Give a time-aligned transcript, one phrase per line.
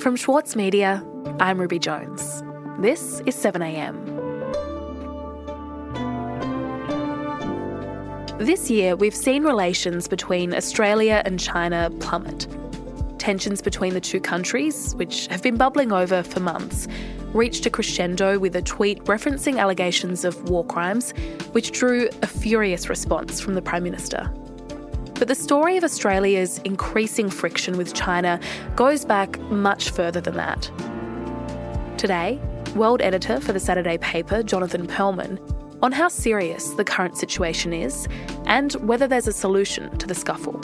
[0.00, 1.04] From Schwartz Media,
[1.40, 2.42] I'm Ruby Jones.
[2.78, 3.94] This is 7am.
[8.38, 12.46] This year, we've seen relations between Australia and China plummet.
[13.18, 16.88] Tensions between the two countries, which have been bubbling over for months,
[17.34, 21.12] reached a crescendo with a tweet referencing allegations of war crimes,
[21.52, 24.32] which drew a furious response from the Prime Minister.
[25.20, 28.40] But the story of Australia's increasing friction with China
[28.74, 30.70] goes back much further than that.
[31.98, 32.40] Today,
[32.74, 35.38] world editor for the Saturday paper, Jonathan Pearlman,
[35.82, 38.08] on how serious the current situation is
[38.46, 40.58] and whether there's a solution to the scuffle.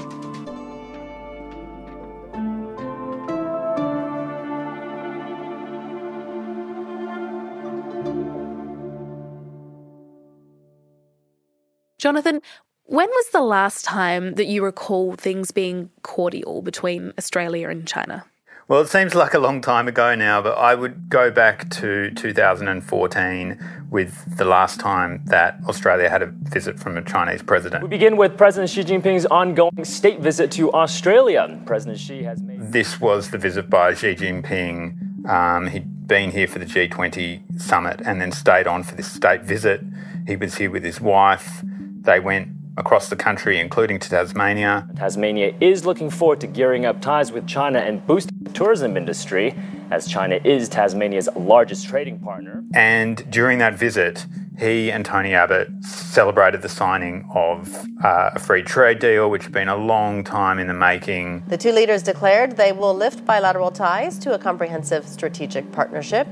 [11.98, 12.41] Jonathan,
[12.87, 18.25] when was the last time that you recall things being cordial between Australia and China?
[18.69, 22.11] Well, it seems like a long time ago now, but I would go back to
[22.11, 27.84] 2014 with the last time that Australia had a visit from a Chinese president.
[27.84, 31.61] We begin with President Xi Jinping's ongoing state visit to Australia.
[31.65, 32.73] President Xi has made.
[32.73, 35.28] This was the visit by Xi Jinping.
[35.28, 39.43] Um, he'd been here for the G20 summit and then stayed on for this state
[39.43, 39.81] visit.
[40.27, 41.62] He was here with his wife.
[42.00, 44.88] They went across the country, including to Tasmania.
[44.96, 49.55] Tasmania is looking forward to gearing up ties with China and boosting the tourism industry,
[49.91, 52.64] as China is Tasmania's largest trading partner.
[52.74, 54.27] And during that visit,
[54.58, 59.52] he and Tony Abbott celebrated the signing of uh, a free trade deal, which had
[59.52, 61.44] been a long time in the making.
[61.48, 66.27] The two leaders declared they will lift bilateral ties to a comprehensive strategic partnership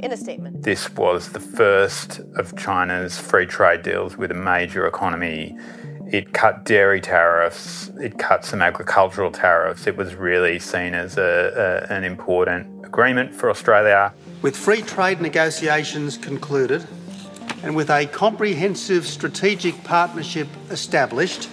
[0.00, 0.62] in a statement.
[0.62, 5.56] This was the first of China's free trade deals with a major economy.
[6.10, 9.86] It cut dairy tariffs, it cut some agricultural tariffs.
[9.86, 14.14] It was really seen as a, a, an important agreement for Australia.
[14.40, 16.86] With free trade negotiations concluded
[17.62, 21.50] and with a comprehensive strategic partnership established,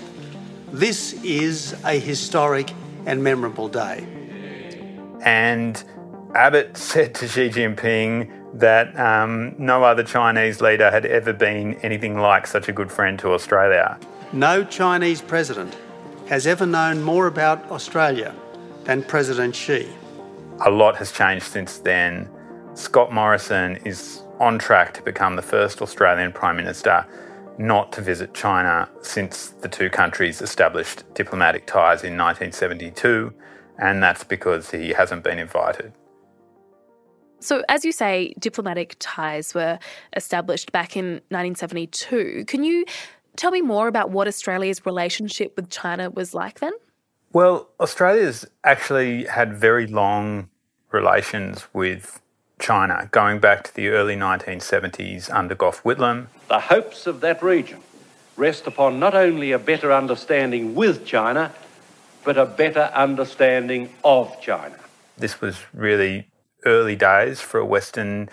[0.71, 2.71] this is a historic
[3.05, 4.07] and memorable day.
[5.21, 5.83] And
[6.35, 12.17] Abbott said to Xi Jinping that um, no other Chinese leader had ever been anything
[12.17, 13.99] like such a good friend to Australia.
[14.31, 15.75] No Chinese president
[16.27, 18.33] has ever known more about Australia
[18.85, 19.87] than President Xi.
[20.65, 22.29] A lot has changed since then.
[22.73, 27.05] Scott Morrison is on track to become the first Australian Prime Minister
[27.57, 33.33] not to visit China since the two countries established diplomatic ties in 1972,
[33.79, 35.93] and that's because he hasn't been invited.
[37.45, 39.77] So, as you say, diplomatic ties were
[40.15, 42.45] established back in 1972.
[42.47, 42.85] Can you
[43.35, 46.73] tell me more about what Australia's relationship with China was like then?
[47.33, 50.49] Well, Australia's actually had very long
[50.91, 52.19] relations with
[52.57, 56.27] China, going back to the early 1970s under Gough Whitlam.
[56.47, 57.81] The hopes of that region
[58.37, 61.53] rest upon not only a better understanding with China,
[62.23, 64.79] but a better understanding of China.
[65.17, 66.27] This was really
[66.65, 68.29] early days for a Western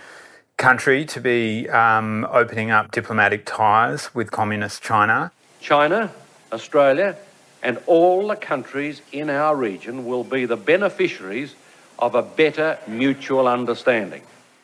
[0.57, 5.33] country to be um, opening up diplomatic ties with Communist China.
[5.61, 6.13] China,
[6.53, 7.17] Australia,
[7.63, 11.55] and all the countries in our region will be the beneficiaries
[11.99, 14.23] of a better mutual understanding.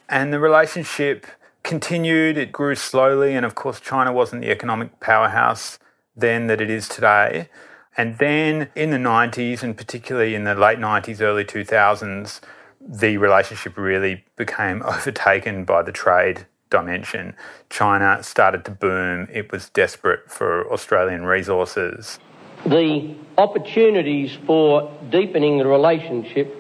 [0.09, 1.27] And the relationship
[1.62, 5.78] continued, it grew slowly, and of course, China wasn't the economic powerhouse
[6.17, 7.49] then that it is today.
[7.97, 12.41] And then in the 90s, and particularly in the late 90s, early 2000s,
[12.88, 17.34] the relationship really became overtaken by the trade dimension.
[17.71, 22.19] China started to boom, it was desperate for Australian resources.
[22.66, 26.54] The opportunities for deepening the relationship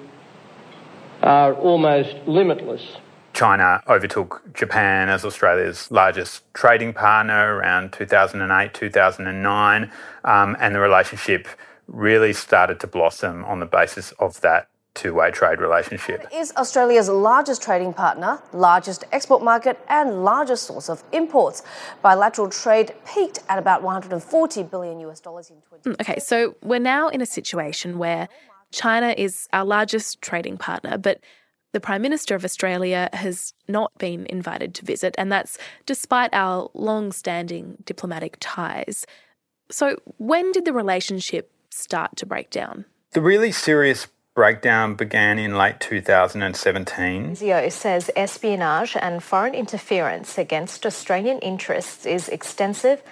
[1.22, 2.98] are almost limitless.
[3.34, 9.92] China overtook Japan as Australia's largest trading partner around 2008, 2009,
[10.24, 11.46] um, and the relationship
[11.86, 14.68] really started to blossom on the basis of that
[14.98, 16.24] two way trade relationship.
[16.24, 21.62] It is Australia's largest trading partner, largest export market, and largest source of imports.
[22.02, 25.90] Bilateral trade peaked at about 140 billion US dollars in 20.
[25.90, 28.28] Mm, okay, so we're now in a situation where
[28.72, 31.20] China is our largest trading partner, but
[31.72, 36.70] the Prime Minister of Australia has not been invited to visit, and that's despite our
[36.74, 39.06] long standing diplomatic ties.
[39.70, 42.86] So, when did the relationship start to break down?
[43.12, 44.06] The really serious
[44.38, 47.32] breakdown began in late 2017.
[47.32, 53.02] ASIO says espionage and foreign interference against Australian interests is extensive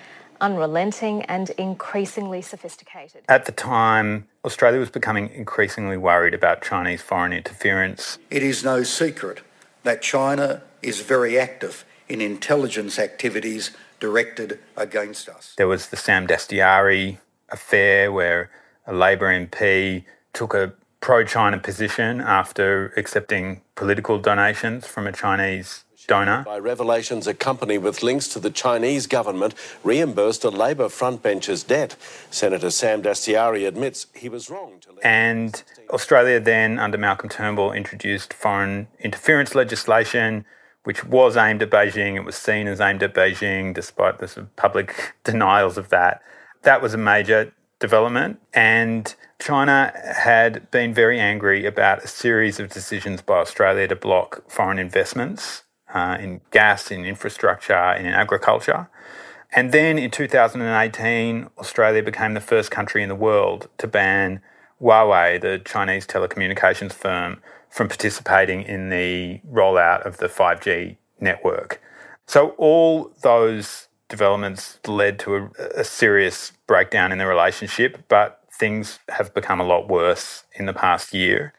[0.40, 3.25] unrelenting, and increasingly sophisticated.
[3.28, 8.19] At the time, Australia was becoming increasingly worried about Chinese foreign interference.
[8.31, 9.40] It is no secret
[9.82, 15.55] that China is very active in intelligence activities directed against us.
[15.56, 17.19] There was the Sam Dastyari
[17.49, 18.50] affair where
[18.87, 20.72] a Labor MP took a
[21.06, 26.43] pro China position after accepting political donations from a Chinese donor.
[26.43, 29.55] By revelations, a company with links to the Chinese government
[29.85, 31.94] reimbursed a Labor frontbencher's debt.
[32.32, 34.99] Senator Sam Dastyari admits he was wrong to.
[35.05, 40.44] And Australia then, under Malcolm Turnbull, introduced foreign interference legislation,
[40.82, 42.17] which was aimed at Beijing.
[42.17, 46.20] It was seen as aimed at Beijing, despite the sort of public denials of that.
[46.62, 52.70] That was a major development, and China had been very angry about a series of
[52.70, 55.62] decisions by Australia to block foreign investments
[55.94, 58.88] uh, in gas, in infrastructure, and in agriculture.
[59.52, 64.40] And then in 2018, Australia became the first country in the world to ban
[64.81, 71.81] Huawei, the Chinese telecommunications firm, from participating in the rollout of the 5G network.
[72.26, 78.99] So all those developments led to a, a serious breakdown in the relationship, but things
[79.08, 81.53] have become a lot worse in the past year.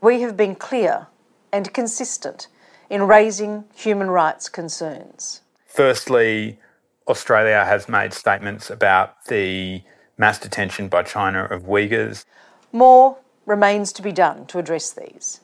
[0.00, 1.06] We have been clear
[1.52, 2.46] and consistent
[2.90, 5.42] in raising human rights concerns.
[5.66, 6.58] Firstly,
[7.06, 9.82] Australia has made statements about the
[10.16, 12.24] mass detention by China of Uyghurs.
[12.72, 15.40] More remains to be done to address these,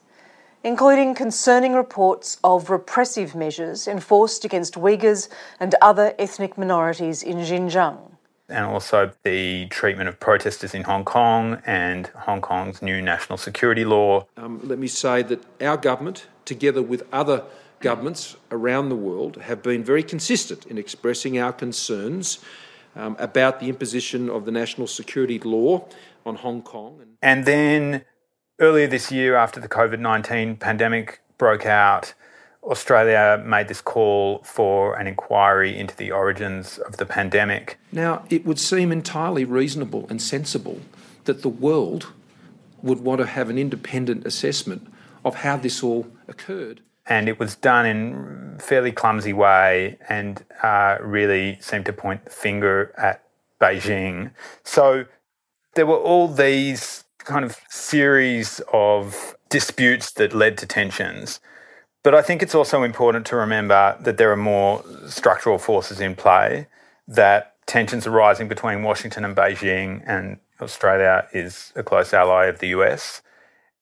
[0.65, 5.29] including concerning reports of repressive measures enforced against Uyghurs
[5.61, 8.11] and other ethnic minorities in Xinjiang.
[8.49, 13.85] And also the treatment of protesters in Hong Kong and Hong Kong's new national security
[13.85, 14.27] law.
[14.37, 17.45] Um, let me say that our government together with other
[17.81, 22.39] governments around the world, have been very consistent in expressing our concerns
[22.97, 25.87] um, about the imposition of the national security law
[26.25, 26.99] on Hong Kong.
[27.21, 28.05] And then
[28.61, 32.15] earlier this year, after the COVID 19 pandemic broke out,
[32.63, 37.79] Australia made this call for an inquiry into the origins of the pandemic.
[37.93, 40.81] Now, it would seem entirely reasonable and sensible
[41.25, 42.13] that the world
[42.83, 44.87] would want to have an independent assessment
[45.25, 46.81] of how this all occurred.
[47.07, 52.25] And it was done in a fairly clumsy way and uh, really seemed to point
[52.25, 53.25] the finger at
[53.61, 54.31] Beijing.
[54.63, 55.05] So
[55.75, 61.41] there were all these kind of series of disputes that led to tensions.
[62.03, 66.15] But I think it's also important to remember that there are more structural forces in
[66.15, 66.67] play,
[67.09, 72.59] that tensions are rising between Washington and Beijing, and Australia is a close ally of
[72.59, 73.23] the US.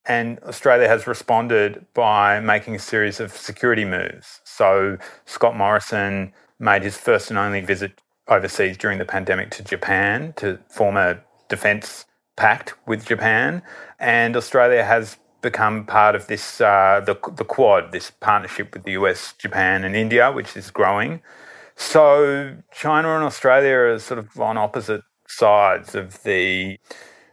[0.07, 4.41] And Australia has responded by making a series of security moves.
[4.45, 10.33] So Scott Morrison made his first and only visit overseas during the pandemic to Japan
[10.37, 12.07] to form a defence
[12.37, 13.63] pact with Japan.
[13.99, 18.93] And Australia has become part of this, uh, the, the Quad, this partnership with the
[18.93, 21.21] US, Japan, and India, which is growing.
[21.77, 26.79] So China and Australia are sort of on opposite sides of the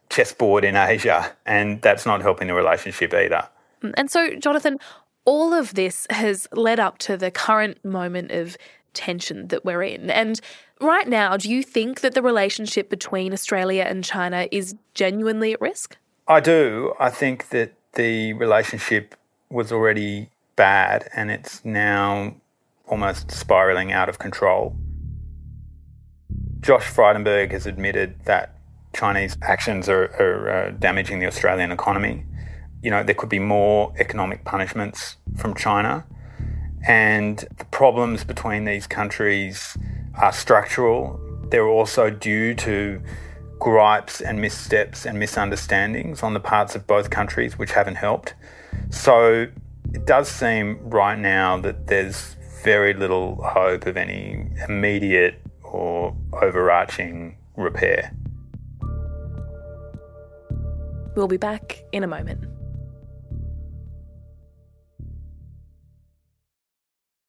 [0.09, 3.47] chessboard in Asia, and that's not helping the relationship either.
[3.95, 4.77] And so, Jonathan,
[5.25, 8.57] all of this has led up to the current moment of
[8.93, 10.09] tension that we're in.
[10.09, 10.41] And
[10.81, 15.61] right now, do you think that the relationship between Australia and China is genuinely at
[15.61, 15.97] risk?
[16.27, 16.93] I do.
[16.99, 19.15] I think that the relationship
[19.49, 22.35] was already bad and it's now
[22.87, 24.75] almost spiraling out of control.
[26.59, 28.55] Josh Frydenberg has admitted that
[28.93, 32.25] Chinese actions are, are uh, damaging the Australian economy.
[32.81, 36.05] You know, there could be more economic punishments from China.
[36.87, 39.77] And the problems between these countries
[40.15, 41.19] are structural.
[41.49, 43.01] They're also due to
[43.59, 48.33] gripes and missteps and misunderstandings on the parts of both countries, which haven't helped.
[48.89, 49.47] So
[49.93, 57.37] it does seem right now that there's very little hope of any immediate or overarching
[57.55, 58.13] repair.
[61.15, 62.45] We'll be back in a moment.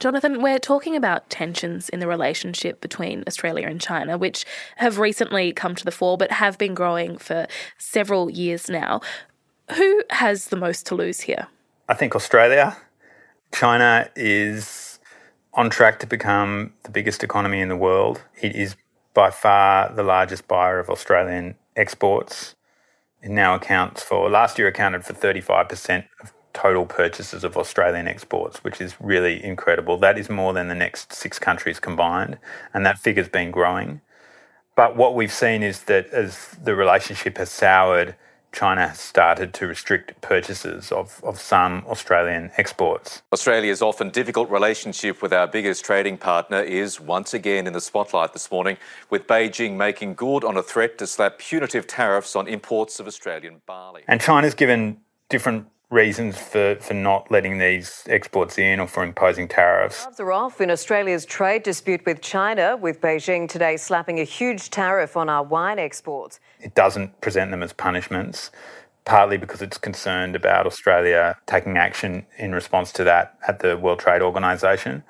[0.00, 4.44] Jonathan, we're talking about tensions in the relationship between Australia and China, which
[4.76, 7.46] have recently come to the fore but have been growing for
[7.78, 9.00] several years now.
[9.76, 11.46] Who has the most to lose here?
[11.88, 12.76] I think Australia.
[13.52, 14.98] China is
[15.54, 18.20] on track to become the biggest economy in the world.
[18.42, 18.74] It is
[19.14, 22.56] by far the largest buyer of Australian exports.
[23.22, 28.64] It now accounts for, last year accounted for 35% of total purchases of Australian exports,
[28.64, 29.98] which is really incredible.
[29.98, 32.38] That is more than the next six countries combined,
[32.72, 34.00] and that figure's been growing.
[34.76, 38.16] But what we've seen is that as the relationship has soured,
[38.54, 43.22] China has started to restrict purchases of, of some Australian exports.
[43.32, 48.32] Australia's often difficult relationship with our biggest trading partner is once again in the spotlight
[48.32, 48.76] this morning,
[49.10, 53.60] with Beijing making good on a threat to slap punitive tariffs on imports of Australian
[53.66, 54.04] barley.
[54.06, 59.48] And China's given different reasons for, for not letting these exports in or for imposing
[59.48, 59.98] tariffs.
[59.98, 64.24] The gloves are off in Australia's trade dispute with China, with Beijing today slapping a
[64.24, 66.40] huge tariff on our wine exports.
[66.60, 68.50] It doesn't present them as punishments,
[69.04, 74.00] partly because it's concerned about Australia taking action in response to that at the World
[74.00, 75.04] Trade Organization.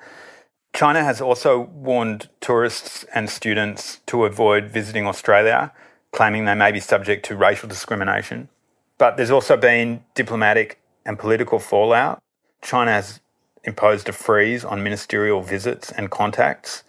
[0.73, 5.71] China has also warned tourists and students to avoid visiting Australia,
[6.11, 8.49] claiming they may be subject to racial discrimination.
[8.97, 12.21] But there's also been diplomatic and political fallout.
[12.61, 13.19] China has
[13.63, 16.83] imposed a freeze on ministerial visits and contacts.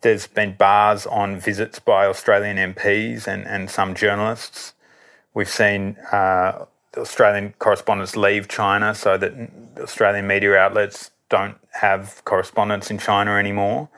[0.00, 4.74] There's been bars on visits by Australian MPs and, and some journalists.
[5.34, 6.64] We've seen uh,
[6.96, 9.32] Australian correspondents leave China so that
[9.78, 13.88] Australian media outlets don't have correspondence in China anymore.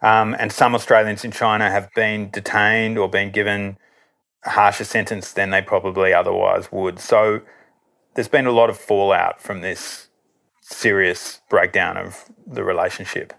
[0.00, 3.76] Um, and some Australians in China have been detained or been given
[4.44, 6.98] harsher sentence than they probably otherwise would.
[6.98, 7.40] So
[8.14, 10.08] there's been a lot of fallout from this
[10.60, 13.32] serious breakdown of the relationship.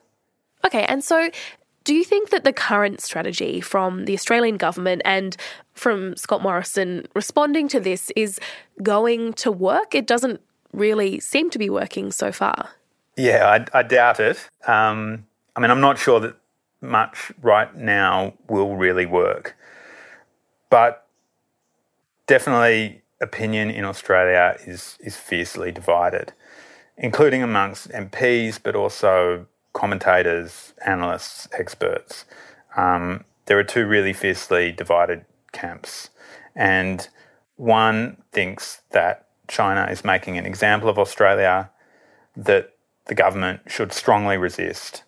[0.65, 1.29] Okay, and so
[1.83, 5.35] do you think that the current strategy from the Australian government and
[5.73, 8.39] from Scott Morrison responding to this is
[8.81, 9.93] going to work?
[9.93, 10.39] It doesn't
[10.71, 12.69] really seem to be working so far.
[13.17, 14.49] Yeah, I, I doubt it.
[14.65, 16.35] Um, I mean, I'm not sure that
[16.81, 19.55] much right now will really work.
[20.73, 21.05] But
[22.25, 26.33] definitely, opinion in Australia is, is fiercely divided,
[26.97, 32.25] including amongst MPs, but also commentators, analysts, experts.
[32.75, 36.09] Um, there are two really fiercely divided camps.
[36.55, 37.07] And
[37.55, 41.69] one thinks that China is making an example of Australia
[42.35, 42.73] that
[43.05, 45.03] the government should strongly resist.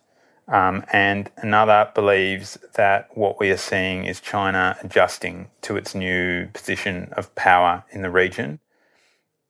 [0.48, 6.46] Um, and another believes that what we are seeing is China adjusting to its new
[6.48, 8.60] position of power in the region.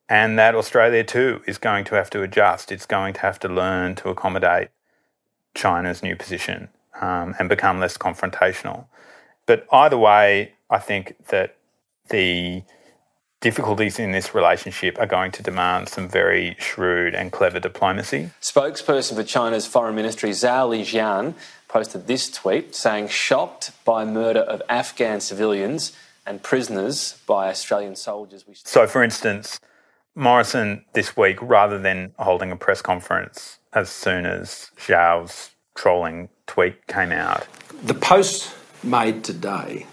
[0.08, 2.72] And that Australia too is going to have to adjust.
[2.72, 4.68] It's going to have to learn to accommodate
[5.54, 6.68] China's new position
[7.00, 8.86] um, and become less confrontational.
[9.44, 11.56] But either way, I think that
[12.08, 12.62] the
[13.40, 18.30] difficulties in this relationship are going to demand some very shrewd and clever diplomacy.
[18.40, 21.34] Spokesperson for China's Foreign Ministry Zhao Lijian
[21.68, 25.92] posted this tweet saying, shocked by murder of Afghan civilians
[26.26, 28.44] and prisoners by Australian soldiers.
[28.64, 29.60] So, for instance,
[30.14, 36.86] Morrison this week, rather than holding a press conference as soon as Zhao's trolling tweet
[36.86, 37.46] came out.
[37.82, 39.86] The post made today,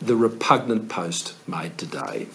[0.00, 2.26] the repugnant post made today,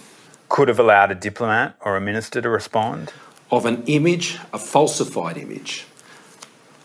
[0.50, 3.14] could have allowed a diplomat or a minister to respond?
[3.52, 5.86] Of an image, a falsified image,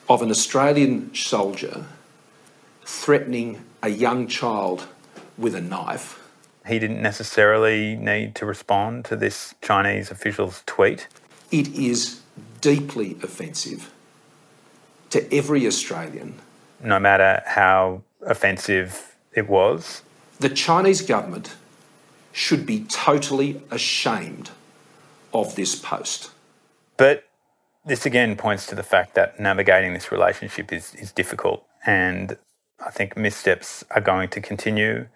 [0.08, 1.86] of an Australian soldier
[2.84, 4.86] threatening a young child
[5.38, 6.18] with a knife.
[6.66, 11.08] He didn't necessarily need to respond to this Chinese official's tweet.
[11.50, 12.20] It is
[12.60, 13.92] deeply offensive
[15.10, 16.40] to every Australian.
[16.82, 20.02] No matter how offensive it was.
[20.38, 21.54] The Chinese government
[22.32, 24.50] should be totally ashamed
[25.32, 26.30] of this post.
[26.96, 27.24] But
[27.84, 31.64] this again points to the fact that navigating this relationship is, is difficult.
[31.84, 32.36] And
[32.84, 35.06] I think missteps are going to continue.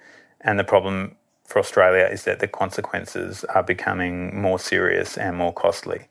[0.40, 5.52] And the problem for Australia is that the consequences are becoming more serious and more
[5.52, 6.08] costly.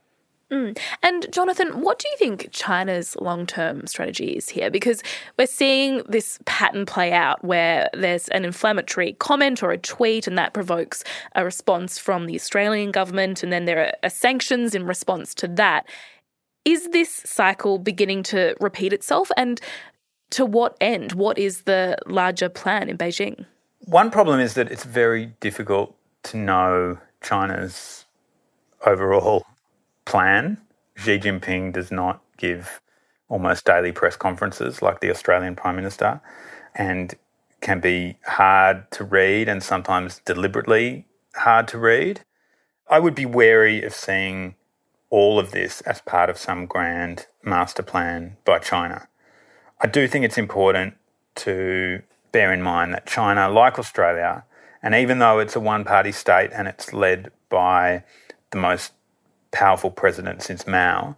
[0.52, 0.78] Mm.
[1.02, 4.70] And Jonathan, what do you think China's long term strategy is here?
[4.70, 5.02] Because
[5.38, 10.38] we're seeing this pattern play out where there's an inflammatory comment or a tweet, and
[10.38, 11.04] that provokes
[11.36, 15.88] a response from the Australian government, and then there are sanctions in response to that.
[16.64, 19.32] Is this cycle beginning to repeat itself?
[19.38, 19.60] And
[20.32, 21.14] to what end?
[21.14, 23.46] What is the larger plan in Beijing?
[23.80, 28.06] One problem is that it's very difficult to know China's
[28.86, 29.46] overall
[30.06, 30.58] plan.
[30.96, 32.82] Xi Jinping does not give
[33.28, 36.22] almost daily press conferences like the Australian Prime Minister
[36.74, 37.16] and
[37.62, 42.22] can be hard to read and sometimes deliberately hard to read.
[42.88, 44.56] I would be wary of seeing
[45.10, 49.08] all of this as part of some grand master plan by China.
[49.82, 50.96] I do think it's important
[51.36, 54.44] to bear in mind that China, like Australia,
[54.84, 58.04] and even though it's a one party state and it's led by
[58.52, 58.94] the most
[59.56, 61.16] powerful president since Mao,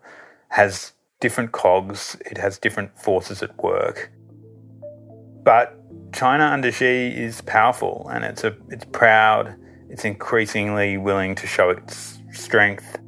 [0.50, 4.12] has different cogs, it has different forces at work.
[5.44, 5.76] But
[6.14, 9.56] China under Xi is powerful and it's a it's proud,
[9.90, 13.00] it's increasingly willing to show its strength.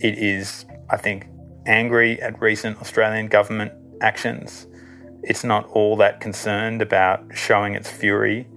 [0.00, 1.28] It is, I think,
[1.66, 4.66] angry at recent Australian government actions.
[5.22, 8.48] It's not all that concerned about showing its fury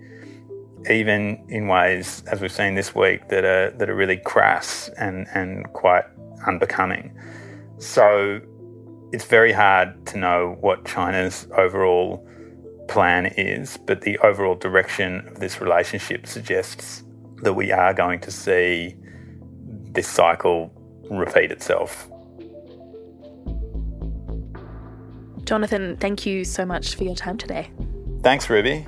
[0.89, 5.27] even in ways, as we've seen this week, that are that are really crass and
[5.33, 6.05] and quite
[6.45, 7.17] unbecoming.
[7.77, 8.41] So
[9.11, 12.27] it's very hard to know what China's overall
[12.87, 17.03] plan is, but the overall direction of this relationship suggests
[17.43, 18.95] that we are going to see
[19.91, 20.71] this cycle
[21.09, 22.09] repeat itself.
[25.43, 27.69] Jonathan, thank you so much for your time today.
[28.21, 28.87] Thanks, Ruby.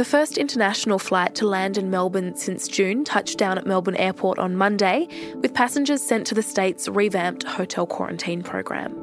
[0.00, 4.38] the first international flight to land in Melbourne since June touched down at Melbourne Airport
[4.38, 5.06] on Monday,
[5.42, 8.96] with passengers sent to the state's revamped hotel quarantine program.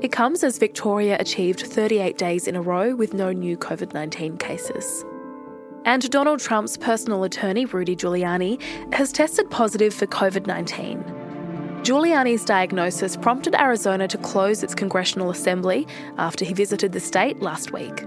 [0.00, 4.38] It comes as Victoria achieved 38 days in a row with no new COVID 19
[4.38, 5.04] cases.
[5.84, 8.62] And Donald Trump's personal attorney, Rudy Giuliani,
[8.94, 11.02] has tested positive for COVID 19.
[11.82, 17.74] Giuliani's diagnosis prompted Arizona to close its congressional assembly after he visited the state last
[17.74, 18.06] week.